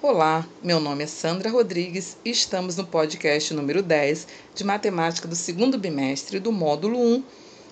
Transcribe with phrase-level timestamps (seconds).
[0.00, 5.34] Olá, meu nome é Sandra Rodrigues e estamos no podcast número 10 de Matemática do
[5.34, 7.24] segundo bimestre do módulo 1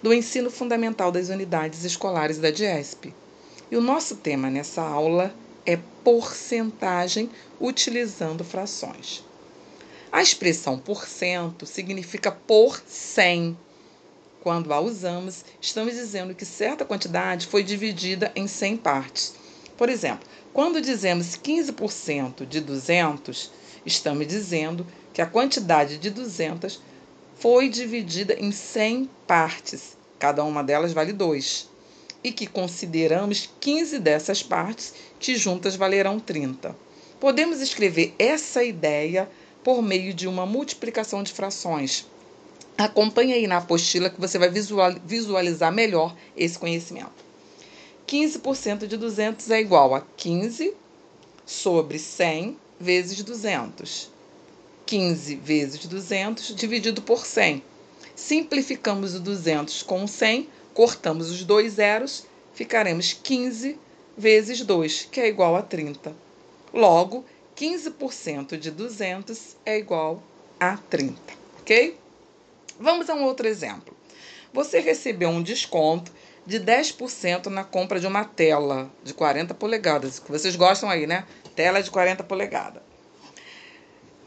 [0.00, 3.12] do Ensino Fundamental das Unidades Escolares da DIESP.
[3.72, 5.34] E o nosso tema nessa aula
[5.66, 7.28] é porcentagem
[7.60, 9.24] utilizando frações.
[10.12, 13.58] A expressão por cento significa por 100
[14.40, 19.41] quando a usamos, estamos dizendo que certa quantidade foi dividida em 100 partes.
[19.82, 23.50] Por exemplo, quando dizemos 15% de 200,
[23.84, 26.80] estamos dizendo que a quantidade de 200
[27.40, 31.68] foi dividida em 100 partes, cada uma delas vale 2,
[32.22, 36.76] e que consideramos 15 dessas partes que juntas valerão 30.
[37.18, 39.28] Podemos escrever essa ideia
[39.64, 42.06] por meio de uma multiplicação de frações
[42.78, 44.48] Acompanhe aí na apostila que você vai
[45.04, 47.31] visualizar melhor esse conhecimento.
[48.12, 50.74] 15% de 200 é igual a 15
[51.46, 54.10] sobre 100 vezes 200.
[54.84, 57.62] 15 vezes 200 dividido por 100.
[58.14, 63.78] Simplificamos o 200 com o 100, cortamos os dois zeros, ficaremos 15
[64.14, 66.14] vezes 2, que é igual a 30.
[66.74, 67.24] Logo,
[67.56, 70.22] 15% de 200 é igual
[70.60, 71.16] a 30,
[71.60, 71.96] ok?
[72.78, 73.96] Vamos a um outro exemplo.
[74.52, 76.12] Você recebeu um desconto
[76.46, 81.24] de 10% na compra de uma tela de 40 polegadas, que vocês gostam aí, né?
[81.54, 82.82] Tela de 40 polegadas.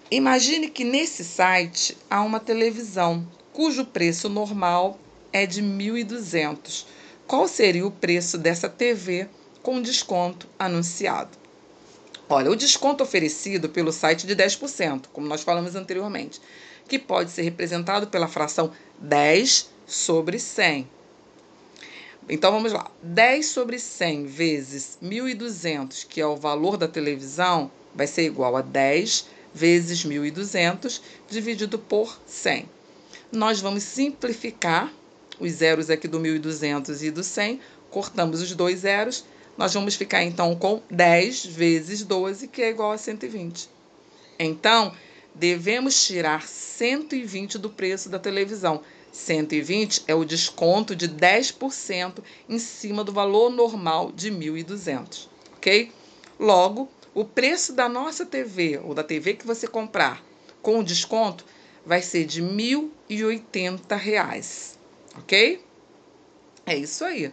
[0.09, 4.99] Imagine que nesse site há uma televisão cujo preço normal
[5.33, 6.85] é de 1.200.
[7.27, 9.27] Qual seria o preço dessa TV
[9.63, 11.37] com desconto anunciado?
[12.29, 16.41] Olha, o desconto oferecido pelo site de 10%, como nós falamos anteriormente,
[16.87, 20.87] que pode ser representado pela fração 10 sobre 100.
[22.27, 22.89] Então vamos lá.
[23.03, 28.61] 10 sobre 100 vezes 1.200, que é o valor da televisão, vai ser igual a
[28.61, 32.67] 10 vezes 1.200 dividido por 100.
[33.31, 34.91] Nós vamos simplificar
[35.39, 37.59] os zeros aqui do 1.200 e do 100,
[37.91, 39.23] cortamos os dois zeros,
[39.57, 43.69] nós vamos ficar então com 10 vezes 12, que é igual a 120.
[44.37, 44.93] Então,
[45.33, 48.81] devemos tirar 120 do preço da televisão.
[49.15, 55.89] 120 é o desconto de 10% em cima do valor normal de 1.200, ok?
[56.37, 60.21] Logo, o preço da nossa TV ou da TV que você comprar
[60.61, 61.45] com desconto
[61.85, 64.75] vai ser de R$ 1.080,
[65.17, 65.63] ok?
[66.65, 67.31] É isso aí.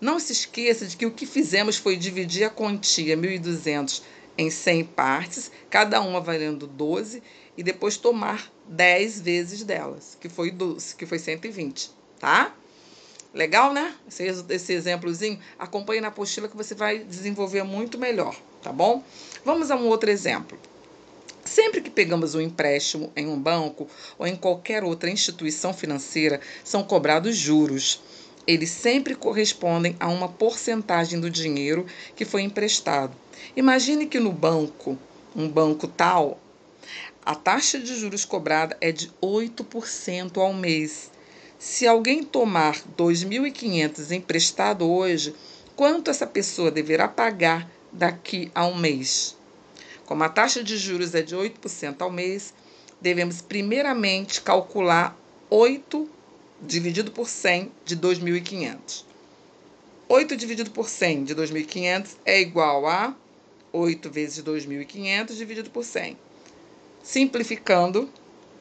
[0.00, 4.02] Não se esqueça de que o que fizemos foi dividir a quantia 1.200
[4.38, 7.22] em 100 partes, cada uma valendo 12,
[7.56, 12.54] e depois tomar 10 vezes delas, que foi 12, que foi 120, tá?
[13.32, 13.94] Legal, né?
[14.08, 19.02] Esse, esse exemplozinho, acompanhe na apostila que você vai desenvolver muito melhor, tá bom?
[19.44, 20.58] Vamos a um outro exemplo.
[21.44, 26.82] Sempre que pegamos um empréstimo em um banco ou em qualquer outra instituição financeira, são
[26.82, 28.00] cobrados juros
[28.46, 33.14] eles sempre correspondem a uma porcentagem do dinheiro que foi emprestado.
[33.56, 34.98] Imagine que no banco,
[35.34, 36.40] um banco tal,
[37.24, 41.10] a taxa de juros cobrada é de 8% ao mês.
[41.58, 45.34] Se alguém tomar 2.500 emprestado hoje,
[45.74, 49.36] quanto essa pessoa deverá pagar daqui a um mês?
[50.04, 52.54] Como a taxa de juros é de 8% ao mês,
[53.00, 55.18] devemos primeiramente calcular
[55.50, 56.08] 8
[56.60, 59.04] dividido por 100 de 2.500.
[60.08, 63.14] 8 dividido por 100 de 2.500 é igual a
[63.72, 66.16] 8 vezes 2.500 dividido por 100.
[67.02, 68.08] Simplificando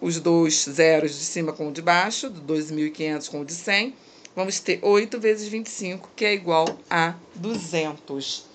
[0.02, 3.96] os dois zeros de cima com o de baixo, do 2.500 com o de 100,
[4.36, 8.46] vamos ter 8 vezes 25, que é igual a 200.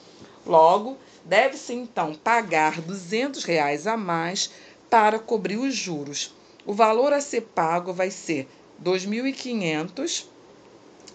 [0.44, 4.50] Logo, deve-se então pagar 200 reais a mais
[4.90, 6.34] para cobrir os juros.
[6.66, 8.48] O valor a ser pago vai ser
[8.82, 10.24] 2.500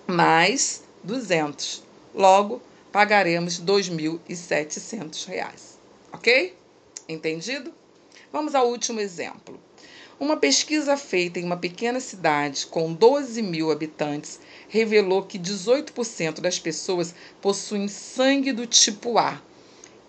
[0.08, 1.84] mais 200.
[2.14, 2.62] Logo,
[2.92, 5.78] pagaremos 2.700 reais.
[6.14, 6.56] Ok?
[7.10, 7.74] Entendido?
[8.32, 9.60] Vamos ao último exemplo.
[10.18, 16.58] Uma pesquisa feita em uma pequena cidade com 12 mil habitantes revelou que 18% das
[16.58, 19.42] pessoas possuem sangue do tipo A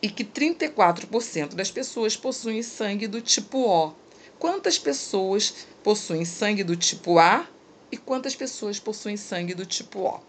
[0.01, 3.93] e que 34% das pessoas possuem sangue do tipo O.
[4.39, 7.47] Quantas pessoas possuem sangue do tipo A
[7.91, 10.21] e quantas pessoas possuem sangue do tipo O?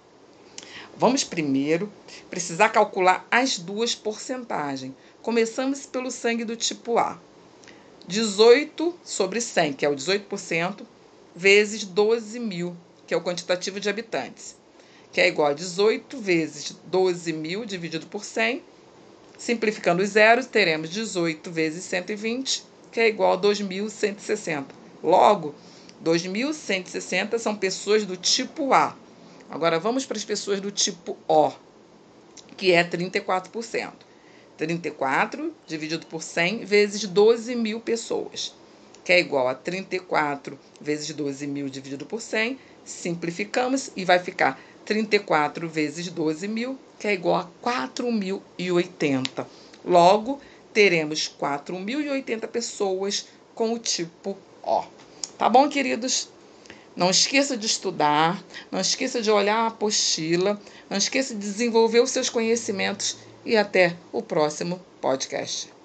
[0.96, 1.92] Vamos primeiro
[2.30, 4.94] precisar calcular as duas porcentagens.
[5.22, 7.20] Começamos pelo sangue do tipo A.
[8.08, 10.86] 18 sobre 100, que é o 18%,
[11.36, 12.76] vezes 12 mil,
[13.06, 14.56] que é o quantitativo de habitantes,
[15.12, 18.64] que é igual a 18 vezes 12 mil dividido por 100,
[19.38, 22.64] Simplificando os zeros, teremos 18 vezes 120,
[22.98, 24.66] que é igual a 2.160.
[25.04, 25.54] Logo,
[26.04, 28.96] 2.160 são pessoas do tipo A.
[29.48, 31.52] Agora vamos para as pessoas do tipo O,
[32.58, 33.92] que é 34%.
[34.58, 38.56] 34 dividido por 100 vezes 12 mil pessoas,
[39.06, 42.58] que é igual a 34 vezes 12 mil dividido por 100.
[42.84, 49.46] Simplificamos e vai ficar 34 vezes 12 mil, que é igual a 4.080.
[49.86, 50.42] Logo,
[50.78, 53.26] teremos 4.080 pessoas
[53.56, 54.84] com o tipo O.
[55.36, 56.30] Tá bom, queridos?
[56.96, 62.12] Não esqueça de estudar, não esqueça de olhar a apostila, não esqueça de desenvolver os
[62.12, 65.77] seus conhecimentos e até o próximo podcast.